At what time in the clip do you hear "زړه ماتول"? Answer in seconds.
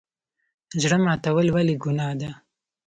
0.81-1.47